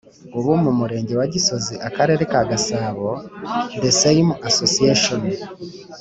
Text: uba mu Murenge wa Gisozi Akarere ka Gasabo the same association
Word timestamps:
uba 0.39 0.53
mu 0.63 0.71
Murenge 0.79 1.13
wa 1.19 1.25
Gisozi 1.33 1.73
Akarere 1.87 2.23
ka 2.31 2.41
Gasabo 2.51 3.07
the 3.83 3.91
same 4.01 4.31
association 4.49 5.19